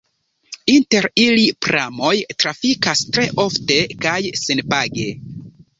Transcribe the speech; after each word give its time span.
Inter 0.75 1.07
ili 1.25 1.43
pramoj 1.65 2.15
trafikas 2.45 3.07
tre 3.13 3.29
ofte 3.47 3.79
kaj 4.07 4.21
senpage. 4.45 5.11